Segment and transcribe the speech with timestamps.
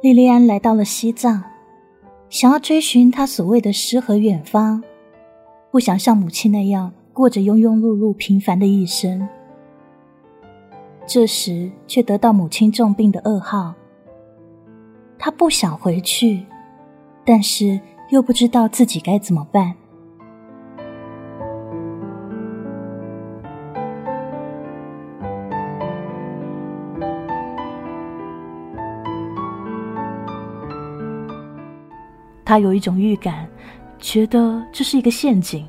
[0.00, 1.42] 莉莉安来到了西藏，
[2.30, 4.80] 想要追寻她所谓的诗和远方，
[5.72, 9.28] 不想像母亲那样过着庸庸碌碌、平凡的一生。
[11.04, 13.74] 这时，却得到母亲重病的噩耗。
[15.18, 16.46] 她不想回去，
[17.24, 17.80] 但是
[18.10, 19.74] 又不知道自己该怎么办。
[32.48, 33.46] 他有一种预感，
[33.98, 35.68] 觉得这是一个陷阱。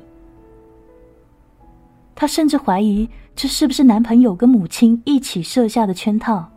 [2.14, 3.06] 他甚至怀疑
[3.36, 6.48] 这是不是男朋友跟母亲一起设下的圈套，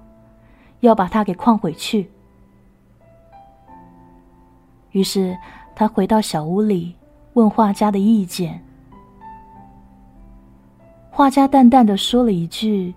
[0.80, 2.09] 要把他给诓回去。
[4.91, 5.38] 于是
[5.76, 6.96] 他回到小屋里，
[7.34, 8.63] 问画家的意见。
[11.12, 12.96] 画家淡淡的说了一句：“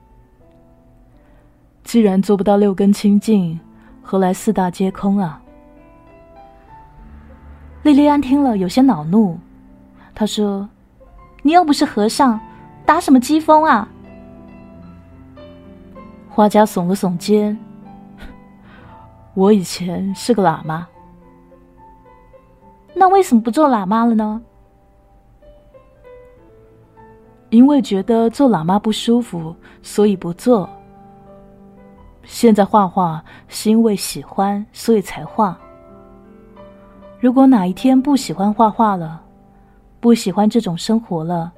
[1.82, 3.58] 既然做不到六根清净，
[4.00, 5.42] 何来四大皆空啊？”
[7.86, 9.38] 莉莉安听了有些恼怒，
[10.12, 10.68] 她说
[11.42, 12.40] ：“你又不是和尚，
[12.84, 13.88] 打什么机锋啊？”
[16.28, 17.56] 画家耸了耸肩
[19.34, 20.88] ：“我以前是个喇嘛，
[22.92, 24.42] 那为什么不做喇嘛了呢？”
[27.50, 30.68] 因为觉得做喇嘛不舒服，所以不做。
[32.24, 35.56] 现在画画是因为喜欢，所以才画。
[37.26, 39.20] 如果哪一天不喜欢画画了，
[39.98, 41.52] 不喜欢这种生活了，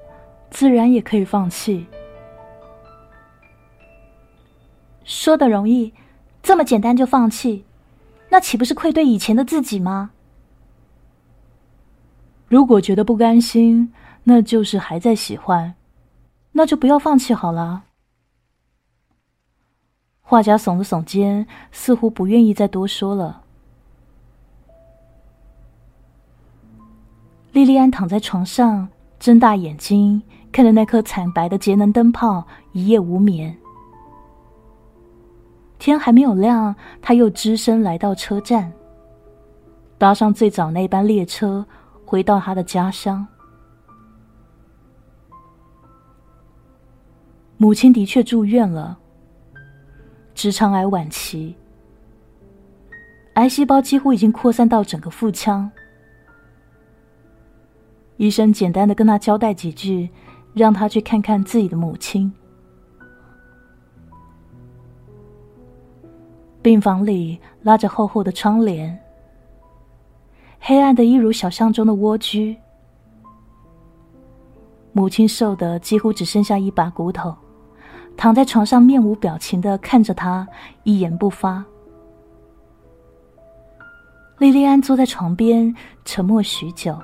[0.48, 1.86] 自然也可以放弃。
[5.05, 5.92] 说的容易，
[6.42, 7.66] 这么简单就放弃，
[8.30, 10.12] 那岂不是愧对以前的自己吗？
[12.46, 13.92] 如果觉得不甘心，
[14.24, 15.74] 那就是还在喜欢，
[16.52, 17.84] 那就不要放弃好了。
[20.22, 23.42] 画家耸了耸肩，似乎不愿意再多说了。
[27.58, 28.89] 莉莉安躺在床上，
[29.19, 33.52] 睁大眼睛看着那颗惨白的节能灯泡，一夜无眠。
[35.77, 38.73] 天还没有亮，他又只身来到车站，
[39.98, 41.67] 搭上最早那班列车，
[42.07, 43.27] 回到他的家乡。
[47.57, 48.97] 母亲的确住院了，
[50.33, 51.57] 直肠癌晚期，
[53.35, 55.68] 癌细胞几乎已经扩散到整个腹腔。
[58.18, 60.11] 医生简单的跟他交代几句，
[60.52, 62.30] 让他去看看自己的母亲。
[66.61, 68.98] 病房里拉着厚厚的窗帘，
[70.58, 72.56] 黑暗的一如小巷中的蜗居。
[74.92, 77.33] 母亲瘦的几乎只剩下一把骨头，
[78.17, 80.46] 躺在床上面无表情的看着他，
[80.83, 81.64] 一言不发。
[84.39, 85.73] 莉莉安坐在床边，
[86.05, 86.98] 沉默许久。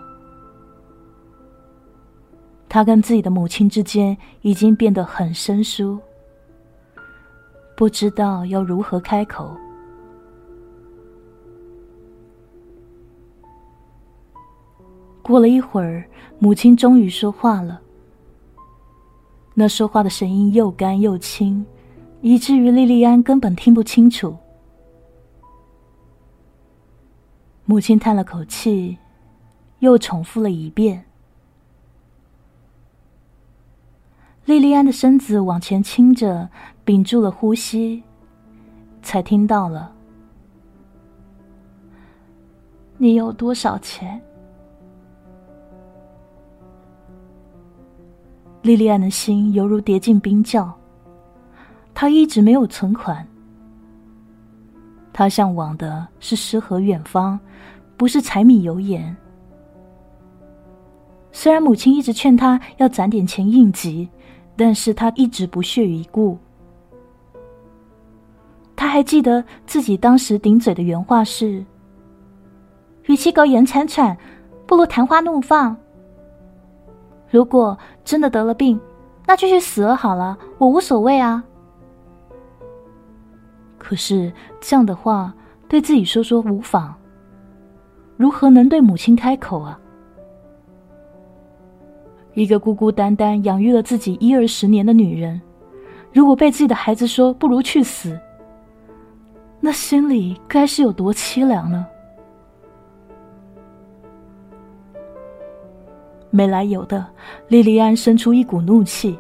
[2.75, 5.97] 他跟自己的母亲之间已经变得很生疏，
[7.77, 9.57] 不知道要如何开口。
[15.23, 16.05] 过了一会儿，
[16.41, 17.81] 母亲终于说话了。
[19.55, 21.65] 那说话的声音又干又轻，
[22.23, 24.37] 以至于莉莉安根本听不清楚。
[27.67, 28.99] 母亲叹了口气，
[29.79, 31.05] 又重复了一遍。
[34.45, 36.47] 莉莉安的身子往前倾着，
[36.85, 38.03] 屏住了呼吸，
[39.01, 39.91] 才听到了
[42.99, 44.21] ：“你有多少钱？”
[48.61, 50.71] 莉莉安的心犹如跌进冰窖。
[51.95, 53.27] 她一直没有存款，
[55.11, 57.41] 她向往的是诗和远方，
[57.97, 59.17] 不是柴米油盐。
[61.33, 64.07] 虽然母亲一直劝她要攒点钱应急。
[64.57, 66.39] 但是他一直不屑一顾。
[68.77, 71.65] 他还记得自己当时顶嘴的原话是
[73.07, 74.17] ：“与其苟延残喘，
[74.67, 75.77] 不如昙花怒放。
[77.31, 78.79] 如果真的得了病，
[79.27, 81.43] 那就去死了好了，我无所谓啊。”
[83.79, 85.35] 可是这样的话
[85.69, 86.95] 对自己说说无妨，
[88.17, 89.79] 如何能对母亲开口啊？
[92.35, 95.41] 一个孤孤单单养育了自己一二十年的女人，
[96.13, 98.19] 如果被自己的孩子说不如去死，
[99.61, 101.87] 那心里该是有多凄凉呢？
[106.31, 107.07] 没来由的，
[107.47, 109.17] 莉莉安生出一股怒气，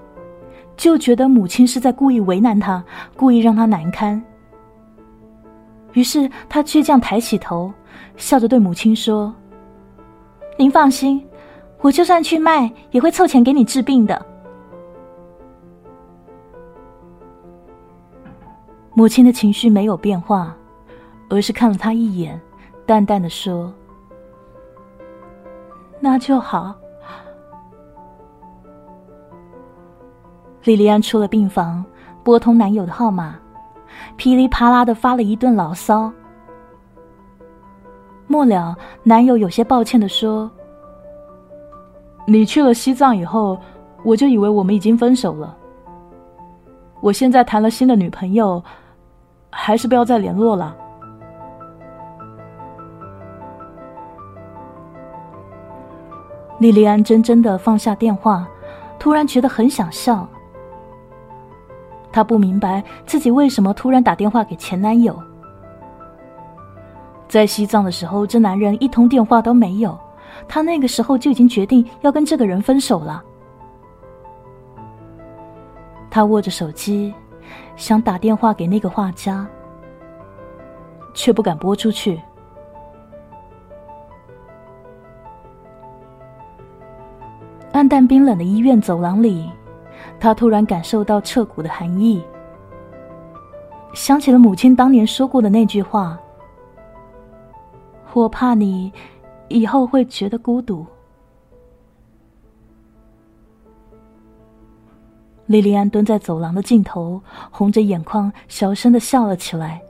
[0.76, 2.84] 就觉得母亲是在故意为难她，
[3.16, 4.20] 故意让她难堪。
[5.92, 7.72] 于是他倔强抬起头，
[8.16, 9.32] 笑着对母亲说
[10.58, 11.24] ：“您放心，
[11.84, 14.24] 我就算去卖，也会凑钱给你治病的。”
[18.96, 20.56] 母亲的情绪没有变化，
[21.28, 22.40] 而是看了他一眼，
[22.86, 23.70] 淡淡的说
[26.00, 26.74] ：“那就好。”
[30.64, 31.84] 莉莉安出了病房，
[32.22, 33.36] 拨通男友的号码。
[34.16, 36.10] 噼里啪啦的发了一顿牢骚，
[38.26, 40.50] 末了，男友有些抱歉的说
[42.26, 43.58] ：“你去了西藏以后，
[44.02, 45.56] 我就以为我们已经分手了。
[47.00, 48.62] 我现在谈了新的女朋友，
[49.50, 50.74] 还是不要再联络了。”
[56.58, 58.48] 莉莉安真真的放下电话，
[58.98, 60.26] 突然觉得很想笑。
[62.10, 65.20] 她不明白自己为什么突然打电话给前男友。
[67.28, 69.98] 在西藏的时候，这男人一通电话都没有，
[70.48, 73.22] 他那个时候就已经决定要跟这个人分手了。
[76.10, 77.12] 他握着手机，
[77.76, 79.46] 想打电话给那个画家，
[81.12, 82.20] 却不敢拨出去。
[87.72, 89.50] 暗淡冰冷的医院走廊里。
[90.20, 92.22] 他突然感受到彻骨的寒意，
[93.92, 96.18] 想起了母亲当年说过的那句话
[98.14, 98.92] ：“我怕你
[99.48, 100.86] 以后会觉得孤独。”
[105.46, 107.20] 莉莉安蹲在走廊的尽头，
[107.50, 109.82] 红着眼眶，小声的笑了起来。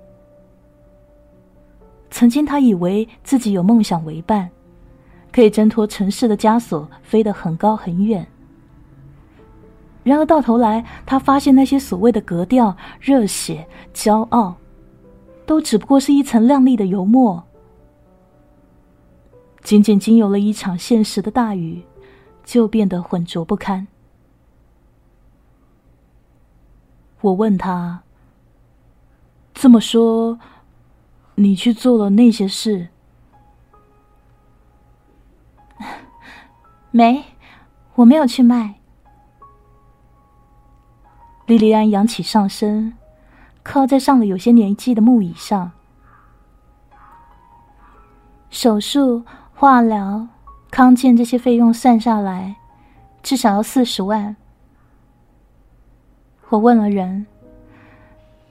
[2.10, 4.50] 曾经，她以为自己有梦想为伴，
[5.32, 8.26] 可以挣脱城市的枷锁，飞得很高很远。
[10.02, 13.64] 然而到头来，她发现那些所谓的格调、热血、
[13.94, 14.56] 骄傲，
[15.46, 17.40] 都只不过是一层亮丽的油墨。
[19.64, 21.82] 仅仅经有了一场现实的大雨，
[22.44, 23.88] 就变得浑浊不堪。
[27.22, 28.02] 我问他
[29.54, 30.38] ：“这么说，
[31.36, 32.88] 你去做了那些事？”
[36.92, 37.24] 没，
[37.94, 38.74] 我没有去卖。
[41.46, 42.98] 莉莉安扬起上身，
[43.62, 45.72] 靠在上了有些年纪的木椅上。
[48.50, 49.24] 手术、
[49.56, 50.26] 化疗、
[50.68, 52.56] 康健这些费用算下来，
[53.22, 54.34] 至少要四十万。
[56.48, 57.24] 我问了人，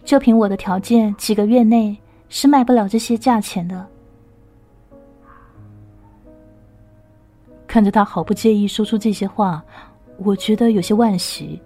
[0.06, 1.98] 就凭我的条件，几个月内
[2.30, 3.86] 是卖不了这些价钱的。
[7.68, 9.62] 看着他毫不介意说出这些话，
[10.18, 11.62] 我觉得有些惋惜。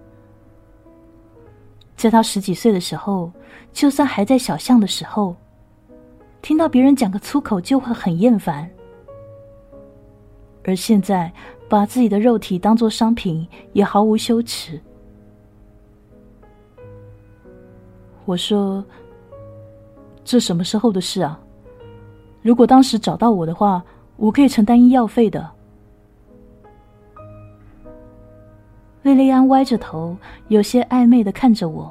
[1.96, 3.32] 在他十几岁的时候，
[3.72, 5.36] 就算还在小巷的时候，
[6.42, 8.68] 听到别人讲个粗口就会很厌烦。
[10.68, 11.32] 而现在，
[11.70, 14.78] 把自己的肉体当做商品也毫无羞耻。
[18.26, 18.84] 我说
[20.26, 21.40] ：“这什么时候的事啊？
[22.42, 23.82] 如果当时找到我的话，
[24.18, 25.50] 我可以承担医药费的。”
[29.04, 30.18] 莉莉安歪着头，
[30.50, 31.90] 有些暧昧的看着我。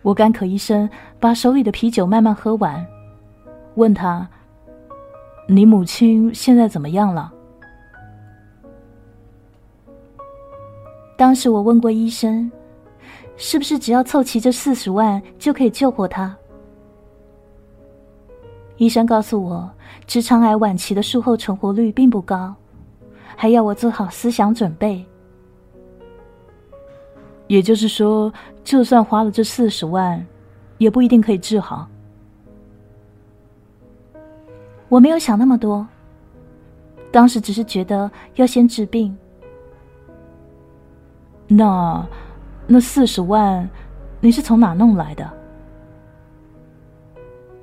[0.00, 0.88] 我干咳一声，
[1.20, 2.86] 把手里的啤酒慢慢喝完，
[3.74, 4.26] 问他
[5.46, 7.32] ：“你母亲现在怎么样了？”
[11.16, 12.50] 当时我问过医生，
[13.36, 16.36] 是不是只要凑齐这四十万就可以救活他？
[18.76, 19.70] 医生告诉我，
[20.06, 22.52] 直肠癌晚期的术后存活率并不高。
[23.36, 25.04] 还要我做好思想准备，
[27.46, 28.32] 也就是说，
[28.64, 30.24] 就算花了这四十万，
[30.78, 31.88] 也不一定可以治好。
[34.94, 35.84] 我没有想那么多，
[37.10, 39.16] 当时只是觉得要先治病。
[41.48, 42.06] 那，
[42.68, 43.68] 那四十万，
[44.20, 45.28] 你是从哪弄来的？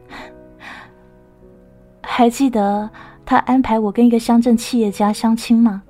[2.04, 2.90] 还记得？
[3.24, 5.84] 他安排我跟一个乡镇企业家相亲吗？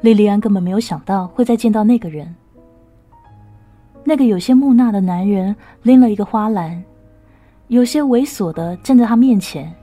[0.00, 2.36] 莉莉安根本没有想到会再见到那个人。
[4.04, 6.82] 那个有些木讷的男人拎了一个花篮，
[7.68, 9.74] 有些猥琐的站在他面前，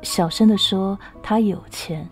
[0.00, 2.08] 小声的说：“他有钱。”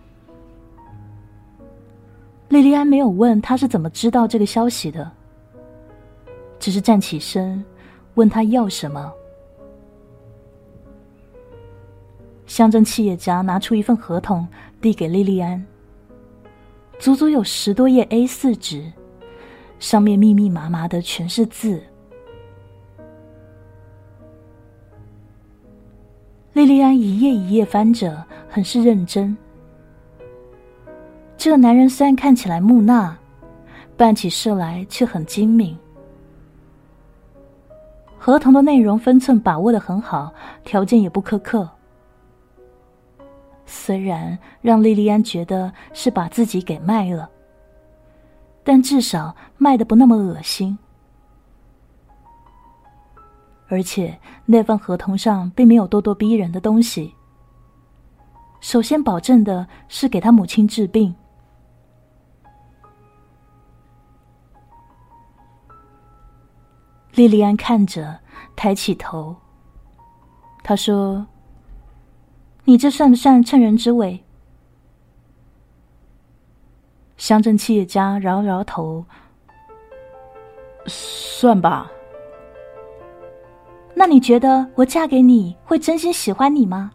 [2.49, 5.11] 莉莉安没有问他是怎么知道这个消息的，
[6.59, 7.65] 只是站起身
[8.15, 9.11] 问他要什么。
[12.47, 14.47] 乡镇企业家拿出一份合同，
[14.81, 15.65] 递给莉莉安。
[16.99, 18.93] 足足有十多页 A 四纸，
[19.85, 21.79] 上面密密麻麻的全是字。
[26.55, 29.37] 莉莉安一页一页翻着，很是认真。
[31.37, 33.15] 这个男人虽然看起来木讷，
[33.95, 35.77] 办起事来却很精明。
[38.17, 40.33] 合同的内容分寸把握的很好，
[40.65, 41.69] 条件也不苛刻。
[43.67, 47.29] 虽然让莉莉安觉得是把自己给卖了，
[48.65, 50.77] 但至少卖的不那么恶心。
[53.69, 57.15] 而且那份合同上并没有咄咄逼人的东西。
[58.61, 61.15] 首先保证的是给他母亲治病。
[67.13, 68.21] 莉莉安看着，
[68.57, 69.37] 抬起头。
[70.63, 71.27] 他说
[72.65, 74.25] ：“你这算不算趁人之危？”
[77.17, 79.05] 乡镇企业家摇摇头
[80.87, 81.91] ：“算吧。”
[83.95, 86.91] 那你觉得我嫁给你会真心喜欢你吗？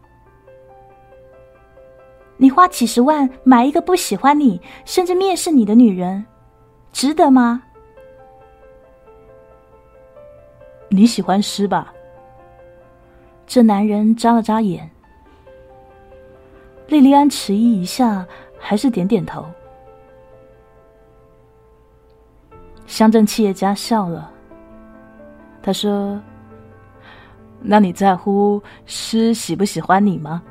[2.36, 6.24] 你花几十万买一个不喜欢你甚至蔑视你的女人，
[6.92, 7.62] 值得吗？
[10.88, 11.92] 你喜欢诗吧？
[13.46, 14.90] 这男人眨了眨眼。
[16.86, 18.26] 莉莉安迟疑一下，
[18.58, 19.44] 还是点点头。
[22.90, 24.28] 乡镇企业家笑了，
[25.62, 26.20] 他说。
[27.62, 30.42] 那你在乎诗喜不喜欢你吗？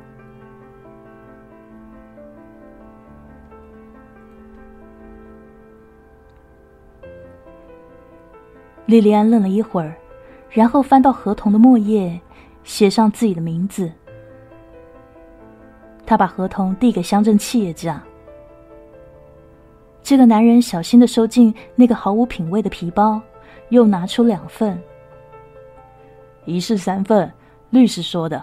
[8.86, 9.94] 莉莉安愣了一会儿，
[10.48, 12.18] 然后翻到合同的末页，
[12.64, 13.92] 写上自己的名字。
[16.06, 18.02] 他把合同递给乡镇企业家。
[20.02, 23.20] 这个男人小心的收进那个毫无品味的皮包，
[23.68, 24.80] 又拿出两份。
[26.44, 27.30] 一式三份，
[27.70, 28.42] 律师说的。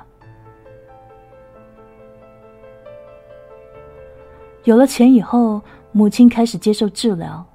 [4.64, 5.62] 有了钱以后，
[5.92, 7.46] 母亲开始接受治疗。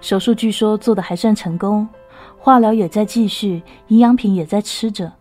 [0.00, 1.88] 手术据说做的还算成功，
[2.36, 5.12] 化疗也在继续，营养品也在吃着。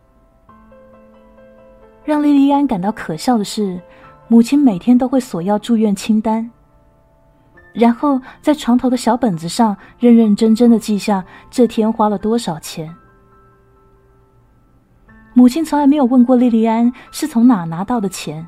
[2.03, 3.79] 让莉莉安感到可笑的是，
[4.27, 6.49] 母亲每天都会索要住院清单，
[7.73, 12.93] 然后在床头的小本子上认认真真的记下这天花了多少钱。
[15.33, 18.45] 母亲从来没有问过莉莉安是从哪拿到的钱，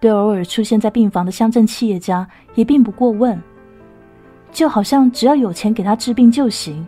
[0.00, 3.40] 对偶尔出现在病房的乡镇企业家也并不过问，
[4.50, 6.84] 就好像只要有钱给他治病就行，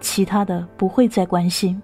[0.00, 1.80] 其他的不会再关心。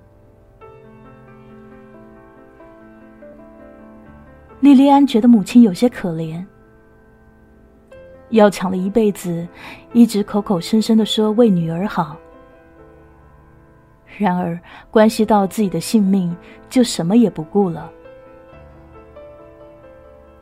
[4.61, 6.43] 莉莉安觉得母亲有些可怜，
[8.31, 9.47] 要抢了一辈子，
[9.93, 12.17] 一直口口声声的说为女儿好。
[14.17, 14.59] 然而，
[14.91, 16.35] 关系到自己的性命，
[16.71, 17.91] 就什么也不顾了。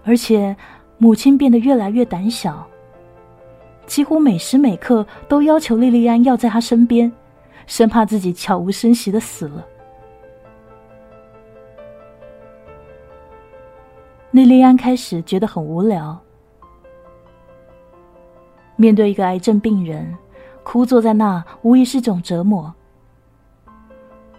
[0.04, 0.54] 而且，
[0.98, 2.66] 母亲变得越来越胆小，
[3.86, 7.10] 几乎每时每刻都要求莉莉安要在她身边，
[7.66, 9.66] 生怕自己悄无声息的死了。
[14.32, 16.20] 莉莉安开始觉得很无聊，
[18.82, 20.12] 面对一个癌症病人，
[20.64, 22.74] 枯坐在那，无疑是种折磨。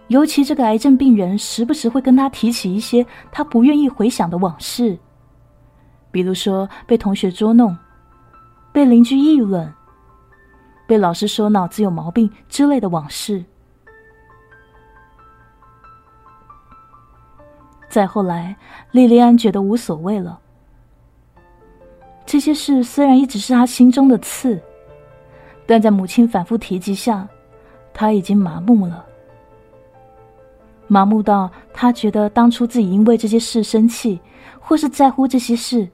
[0.10, 5.00] 尤其这个癌症病人时不时会跟他提起一些他不愿意回想的往事，
[6.12, 7.74] 比如说被同学捉弄、
[8.74, 9.74] 被邻居议论、
[10.86, 13.42] 被老师说脑子有毛病之类的往事。
[17.88, 18.54] 再后来，
[18.92, 20.38] 莉莉安觉得无所谓了。
[22.26, 24.60] 这些事虽然一直是他心中的刺，
[25.66, 27.28] 但在母亲反复提及下，
[27.94, 29.06] 他已经麻木了。
[30.88, 34.20] 麻木到他觉得当初自己因为这些事生气，
[34.60, 35.90] 或是在乎这些事，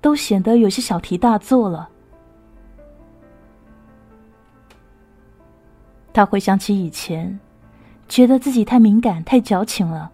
[0.00, 1.88] 都显得有些小题大做了。
[6.12, 7.38] 他回想起以前，
[8.08, 10.10] 觉得自己太敏感、太矫情了，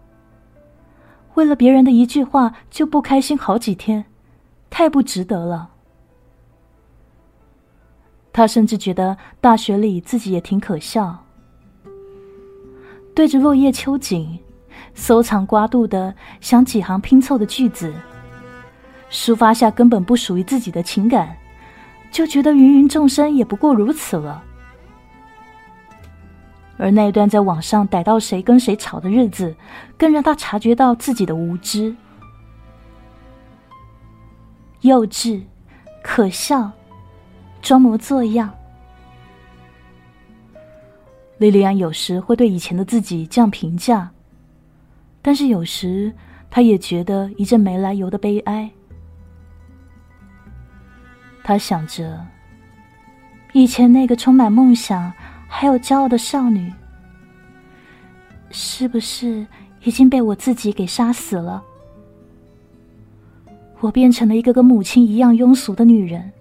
[1.35, 4.03] 为了别人的一句话就不开心好几天，
[4.73, 5.69] 太不值得了。
[8.33, 11.15] 他甚至觉得大学里自己也挺可笑。
[13.13, 14.39] 对着落叶秋景，
[14.95, 16.11] 搜肠刮肚的
[16.41, 17.93] 想几行拼凑的句子，
[19.11, 21.37] 抒发下根本不属于自己的情感，
[22.09, 24.43] 就觉得芸芸众生也不过如此了。
[26.77, 29.55] 而那段在网上逮到谁跟谁吵的日子，
[29.99, 31.95] 更让他察觉到自己的无知、
[34.83, 35.41] 幼稚、
[36.03, 36.69] 可笑、
[37.61, 38.53] 装模作样。
[41.37, 44.11] 莉莉安有时会对以前的自己这样评价，
[45.21, 46.13] 但是有时
[46.51, 48.69] 她也觉得一阵没来由的悲哀。
[51.43, 52.19] 她想着，
[53.53, 55.11] 以前那个充满梦想
[55.47, 56.71] 还有骄傲的少女，
[58.51, 59.47] 是不是
[59.83, 61.63] 已经被我自己给杀死了？
[63.83, 66.31] 我变成了一个跟母亲一样庸俗的女人。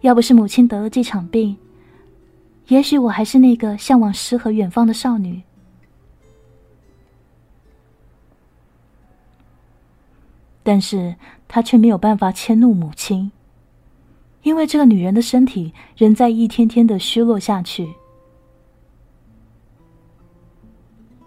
[0.00, 1.56] 要不是母亲得了这场病，
[2.66, 5.40] 也许我还是那个向往诗和远方的少女。
[10.64, 11.14] 但是
[11.46, 13.30] 他却没有办法迁怒母亲，
[14.42, 17.88] 因为这个女人的身体仍在一天天的虚弱下去。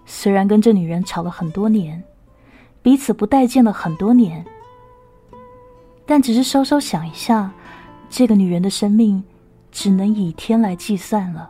[0.05, 2.03] 虽然跟这女人吵了很多年，
[2.81, 4.45] 彼此不待见了很多年，
[6.05, 7.51] 但只是稍稍想一下。
[8.09, 9.23] 这个女人的生命
[9.71, 11.49] 只能以天来计算了，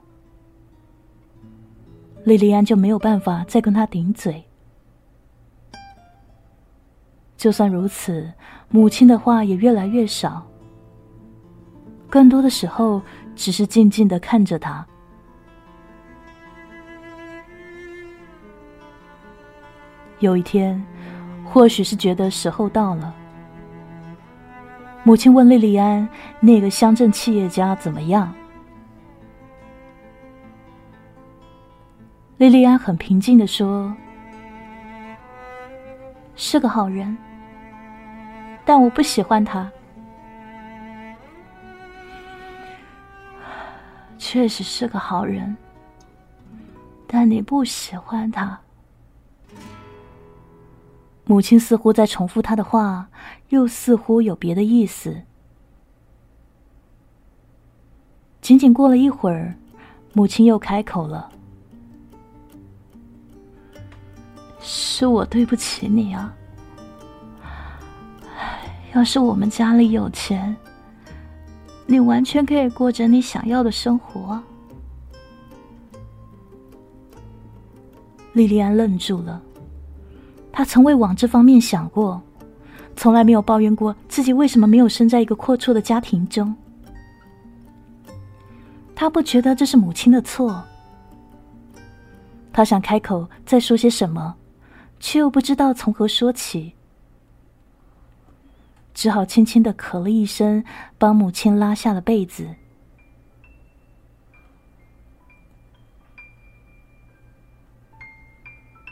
[2.24, 4.44] 莉莉安就没有办法再跟他顶嘴。
[7.36, 8.32] 就算如此，
[8.70, 10.46] 母亲的话也越来越少，
[12.08, 13.02] 更多的时候
[13.36, 14.86] 只是静静的看着他。
[20.20, 20.86] 有一天，
[21.52, 23.14] 或许是觉得时候到了。
[25.04, 26.08] 母亲问莉莉安
[26.40, 28.34] ：“那个乡镇企业家怎么样？”
[32.38, 33.94] 莉莉安很平静的说
[36.38, 37.18] ：“是个好人，
[38.64, 39.70] 但我不喜欢他。”
[44.18, 45.58] 确实是个好人，
[47.08, 48.58] 但你不喜欢他。
[51.26, 53.10] 母亲似乎在重复他的话，
[53.50, 55.22] 又似乎有别的意思。
[58.42, 59.56] 仅仅过了一会儿，
[60.14, 61.32] 母亲又开口了
[64.60, 66.34] ：“是我对不起你啊！
[68.94, 70.54] 要是我们家里有钱，
[71.86, 74.42] 你完全可以过着你想要的生活。”
[78.34, 79.42] 莉莉安愣住了。
[80.52, 82.22] 他从未往这方面想过，
[82.96, 86.54] 从来没有抱怨过自己为什么没有生在一个阔绰的家庭中。
[88.94, 90.64] 他不觉得这是母亲的错。
[92.54, 94.36] 他想开口再说些什么，
[95.00, 96.74] 却又不知道从何说起，
[98.94, 100.64] 只好轻轻的咳了一声，
[100.98, 102.46] 帮母亲拉下了被子。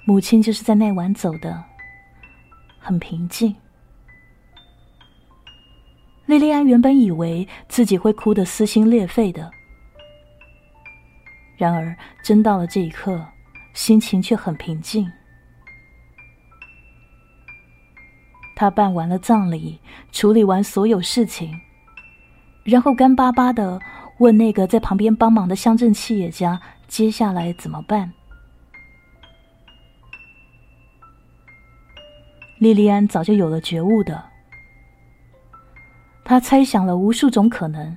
[0.09, 1.63] 母亲就是在那晚走的，
[2.79, 3.55] 很平静。
[6.25, 9.51] 莉莉安原本以为自己会哭得撕心裂肺的，
[11.57, 13.23] 然而真到了这一刻，
[13.75, 15.07] 心情却很平静。
[18.55, 19.79] 他办完了葬礼，
[20.11, 21.55] 处理完所有事情，
[22.63, 23.79] 然后干巴巴的
[24.17, 28.11] 问那个在旁边帮忙的乡镇企业家：“接下来怎么办？”
[32.59, 34.21] 莉莉安早就有了觉悟的，
[36.25, 37.95] 她猜想了无数种可能：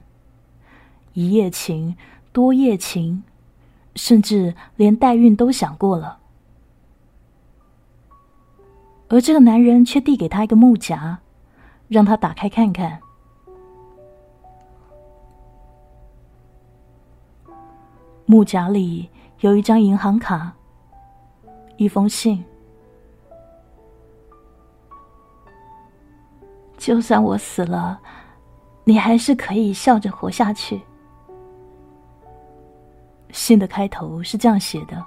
[1.15, 1.97] 一夜情、
[2.33, 3.25] 多夜情，
[3.97, 6.21] 甚至连代孕都想过了。
[9.09, 11.19] 而这个男人却递给她一个木夹，
[11.89, 13.01] 让她打开看看。
[18.27, 20.53] 木夹里有一张银行卡，
[21.77, 22.45] 一封信。
[26.83, 27.97] 就算我死了，
[28.83, 30.83] 你还是可以笑着活下去。
[33.31, 35.01] 信的开头是这样写的，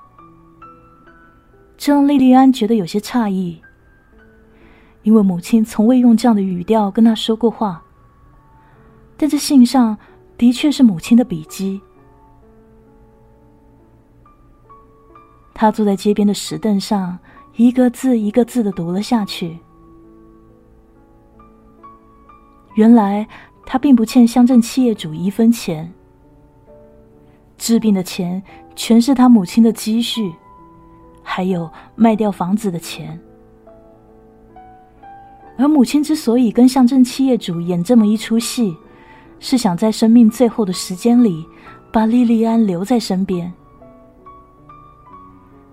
[1.75, 3.61] 这让莉莉安觉得有些诧异，
[5.03, 7.83] 因为母亲从未用这样的语调跟她说过话。
[9.17, 9.97] 但这信上
[10.37, 11.81] 的确是母亲的笔迹。
[15.53, 17.19] 他坐在街边的石凳上，
[17.57, 19.59] 一个字一个字的读了下去。
[22.75, 23.27] 原来
[23.65, 25.91] 他并不欠乡镇企业主一分钱，
[27.57, 28.41] 治病的钱
[28.75, 30.31] 全是他母亲的积蓄，
[31.23, 33.19] 还有卖掉房子的钱。
[35.57, 38.75] 而母亲之所以跟乡镇企业主演这么一出戏，
[39.39, 41.45] 是想在生命最后的时间里，
[41.93, 43.51] 把莉莉安留在身边。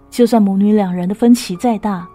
[0.08, 2.06] 就算母女两人的分歧再大，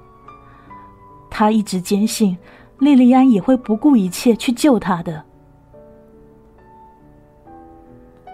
[1.29, 2.37] 他一直坚信。
[2.79, 5.23] 莉莉安也会不顾一切去救他的。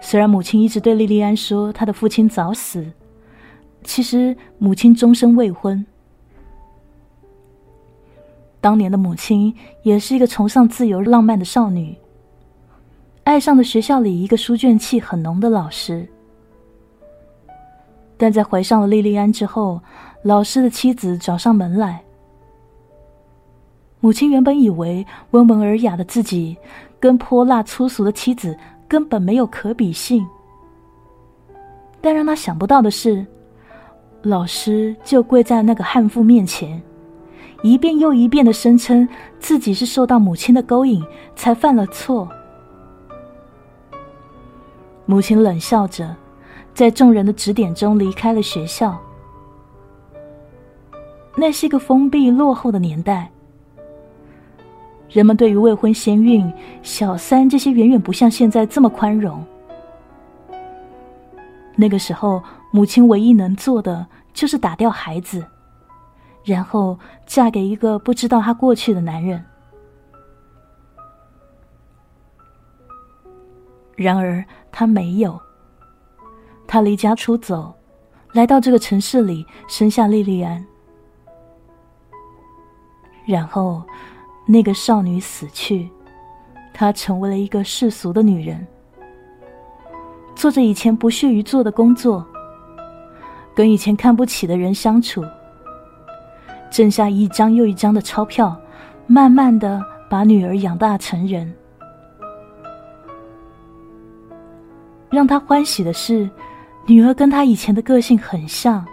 [0.00, 2.92] 虽然母亲一直对莉莉安说她的父亲早死，
[3.82, 5.84] 其实母亲终身未婚。
[8.60, 11.96] 当年的母亲也是一个崇尚自由浪漫的少女，
[13.24, 16.06] 爱上了学校里一个书卷气很浓的老师。
[18.16, 19.80] 但在怀上了莉莉安之后，
[20.22, 22.02] 老师的妻子找上门来。
[24.04, 26.54] 母亲原本以为温文尔雅的自己
[27.00, 28.54] 跟泼辣粗俗的妻子
[28.86, 30.22] 根本没有可比性，
[32.02, 33.24] 但让她想不到的是，
[34.20, 36.82] 老师就跪在那个悍妇面前。
[37.62, 39.08] 一遍又一遍的声称
[39.40, 41.02] 自己是受到母亲的勾引
[41.34, 42.28] 才犯了错。
[45.06, 46.14] 母亲冷笑着，
[46.74, 49.00] 在众人的指点中离开了学校。
[51.34, 53.30] 那是一个封闭落后的年代，
[55.14, 59.46] 人们对于未婚先孕、小三这些远远不像现在这么宽容。
[61.76, 65.46] 那个时候，母亲唯一能做的就是打掉孩子。
[66.42, 69.42] 然后嫁给一个不知道她过去的男人。
[73.94, 75.40] 然而她没有，
[76.66, 77.72] 她离家出走，
[78.32, 80.66] 来到这个城市里，生下莉莉安。
[83.24, 83.80] 然后，
[84.46, 85.88] 那个少女死去，
[86.72, 88.66] 她成为了一个世俗的女人，
[90.34, 92.24] 做着以前不屑于做的工作，
[93.54, 95.24] 跟以前看不起的人相处。
[96.70, 98.54] 挣下一张又一张的钞票，
[99.06, 99.80] 慢慢的
[100.10, 101.54] 把女儿养大成人。
[105.08, 106.28] 让他欢喜的是，
[106.86, 108.84] 女儿跟他以前的个性很像，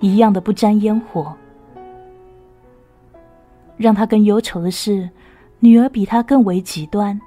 [0.00, 1.32] 一样的不沾烟火。
[3.78, 5.08] 让他更忧愁的是，
[5.60, 7.18] 女儿比他更为极端。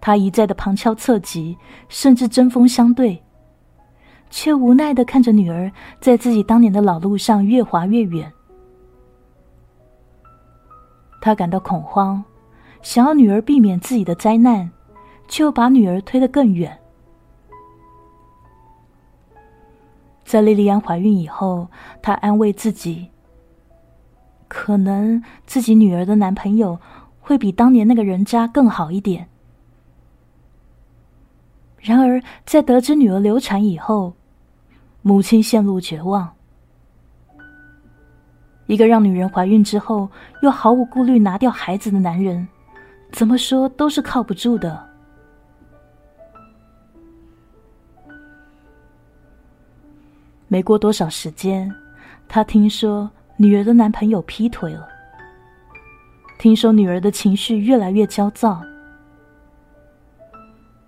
[0.00, 3.22] 他一再的旁敲侧击，甚至针锋相对。
[4.32, 8.32] 却无奈的看着女儿在自己当年的老路上越滑越远，
[11.20, 12.22] 他感到恐慌，
[12.80, 14.70] 想要女儿避免自己的灾难，
[15.26, 16.78] 却又把女儿推得更远。
[20.22, 21.66] 在莉莉安怀孕以后，
[22.00, 23.10] 他安慰自己，
[24.50, 26.76] 可能自己女儿的男朋友
[27.20, 29.28] 会比当年那个人渣更好一点。
[31.78, 34.12] 然而，在得知女儿流产以后，
[35.02, 36.28] 母亲陷入绝望。
[38.66, 40.10] 一个让女人怀孕之后
[40.42, 42.46] 又毫无顾虑拿掉孩子的男人，
[43.12, 44.84] 怎么说都是靠不住的。
[50.48, 51.72] 没过多少时间，
[52.28, 53.08] 他听说
[53.42, 54.86] 女儿的男朋友劈腿了。
[56.38, 58.60] 听说女儿的情绪越来越焦躁，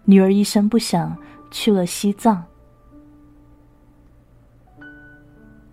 [0.04, 1.16] 女儿一声不响
[1.50, 2.44] 去了西藏。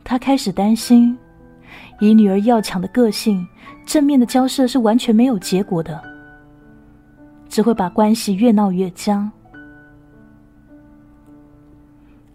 [0.05, 1.17] 他开始担心，
[1.99, 3.45] 以女儿要强的个性，
[3.85, 6.01] 正面的交涉是完全没有结果的，
[7.49, 9.29] 只会把关系越闹越僵。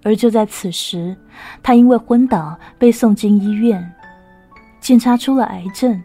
[0.03, 1.17] 而就在此时，
[1.63, 3.91] 他因为昏倒被送进医院，
[4.85, 5.99] 检查出了癌症。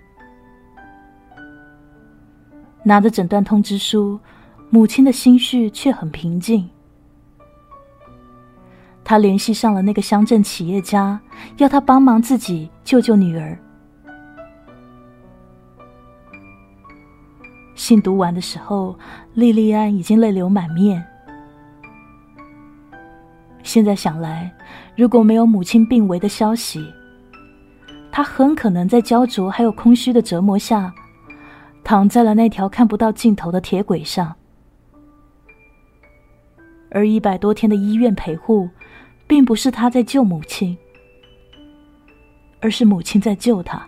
[2.82, 4.18] 拿着诊断通知书，
[4.70, 6.70] 母亲的心绪却很平静。
[9.04, 11.20] 他联系上了那个乡镇企业家，
[11.58, 13.60] 要他帮忙自己救救女儿。
[17.76, 18.98] 信读完的时候，
[19.34, 21.06] 莉莉安已经泪流满面。
[23.62, 24.50] 现在想来，
[24.96, 26.90] 如果没有母亲病危的消息，
[28.12, 30.94] 他很可能在焦灼还有空虚的折磨下，
[31.84, 34.36] 躺在了那条看不到尽头的铁轨上。
[36.92, 38.70] 而一百多天的医院陪护。
[39.30, 40.76] 并不是他在救母亲，
[42.62, 43.88] 而是母亲在救他。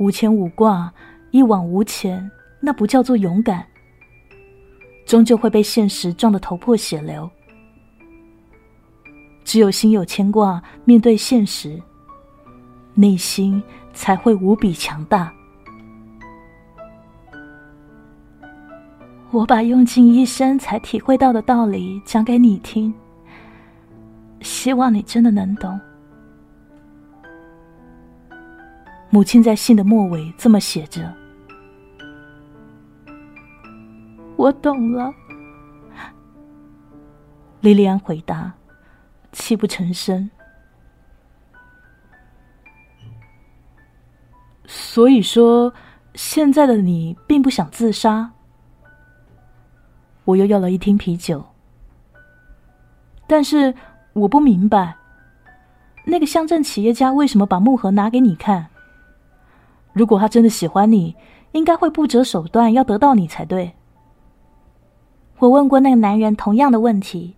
[0.00, 0.92] 无牵无挂，
[1.30, 3.64] 一往无前，那不叫做勇敢，
[5.06, 7.30] 终究会被现实撞得头破血流。
[9.48, 11.80] 只有心有牵挂，面对现实，
[12.92, 13.62] 内心
[13.94, 15.32] 才会无比强大。
[19.30, 22.92] 我把用尽一生才体会到的道理讲给你听，
[24.42, 25.80] 希望你真的能懂。
[29.08, 31.10] 母亲在信的末尾这么写着
[34.36, 35.10] ：“我懂了。”
[37.62, 38.52] 莉莉安回答，
[39.32, 40.30] 泣不成声。
[44.66, 45.72] 所以说，
[46.14, 48.32] 现在的你并不想自杀。
[50.24, 51.42] 我又要了一听啤酒，
[53.26, 53.74] 但是
[54.12, 54.96] 我不明白，
[56.04, 58.66] 那个乡镇企业家为什么把木盒拿给你看？
[59.94, 61.16] 如果他真的喜欢你，
[61.52, 63.72] 应该会不择手段要得到你才对。
[65.38, 67.37] 我问过那个男人同样的问题，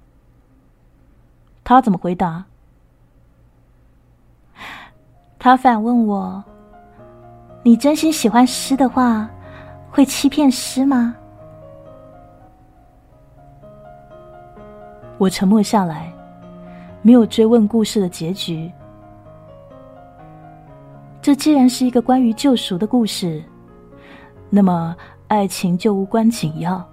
[1.70, 2.44] 他怎么回答？
[5.38, 6.42] 他反问我
[7.62, 9.30] ：“你真心喜欢诗的话，
[9.88, 11.14] 会欺骗诗吗？”
[15.16, 16.12] 我沉默下来，
[17.02, 18.68] 没有追问故事的结局。
[21.22, 23.40] 这既然是一个关于救赎的故事，
[24.48, 24.96] 那么
[25.28, 26.84] 爱情就无关紧要。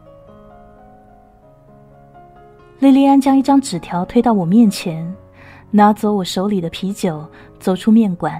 [2.80, 5.12] 莉莉安将一张纸条推到我面前，
[5.72, 7.26] 拿走我手里的啤酒，
[7.60, 8.40] 走出面馆。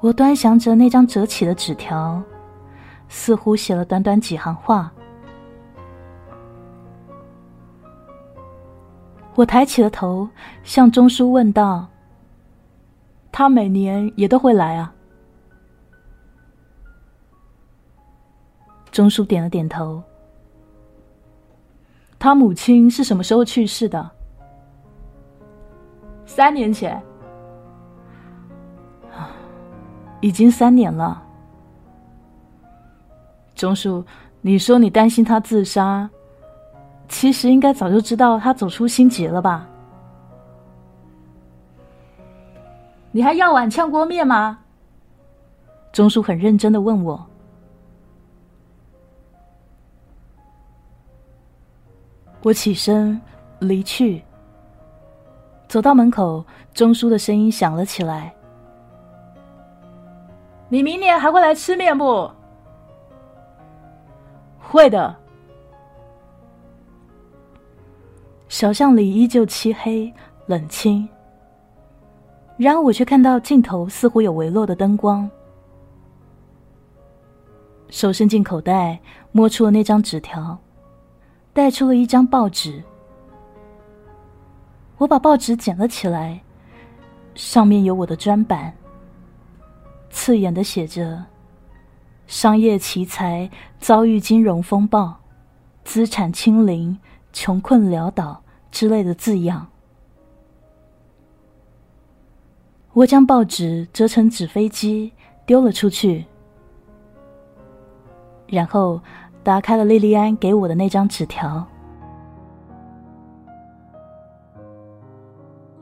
[0.00, 2.22] 我端详着那张折起的纸条，
[3.08, 4.90] 似乎写了短短几行话。
[9.34, 10.26] 我抬起了头，
[10.64, 11.86] 向钟叔问道
[13.30, 14.94] ：“他每年也都会来啊？”
[18.90, 20.02] 钟叔点了点头。
[22.18, 24.10] 他母亲是什么时候去世的？
[26.24, 27.00] 三年前。
[30.20, 31.22] 已经三年了。
[33.54, 34.04] 钟叔，
[34.40, 36.08] 你说你担心他自杀。
[37.08, 39.68] 其实应该早就知道他走出心结了吧？
[43.12, 44.58] 你还要碗炝锅面吗？
[45.92, 47.24] 钟叔很认真的问我。
[52.46, 53.20] 我起身
[53.58, 54.22] 离去，
[55.66, 58.32] 走到门口，钟叔的声音响了起来
[60.70, 62.30] ：“你明年还会来吃面不
[64.62, 65.12] ？”“会的。”
[68.48, 70.14] 小巷里依旧漆黑
[70.46, 71.08] 冷清，
[72.56, 75.28] 然而我却看到尽头似乎有微弱的灯光。
[77.88, 79.00] 手伸进口袋，
[79.32, 80.56] 摸出了那张纸条，
[81.56, 82.84] 带出了一张报纸。
[84.98, 86.38] 我把报纸捡了起来，
[87.34, 88.74] 上面有我的专版，
[90.10, 91.24] 刺眼的写着
[92.28, 95.16] ：“商业奇才遭遇金融风暴，
[95.82, 96.98] 资产清零，
[97.32, 99.68] 穷困潦倒。”之类的字样，
[102.92, 105.10] 我将报纸折成纸飞机
[105.46, 106.26] 丢了出去，
[108.48, 109.00] 然后
[109.46, 111.64] 打开了莉莉安给我的那张纸条。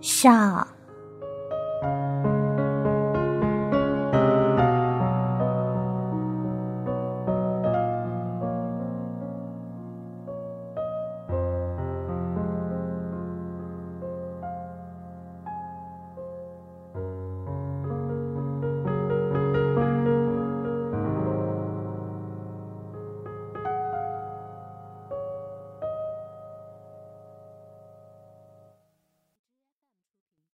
[0.03, 0.69] 下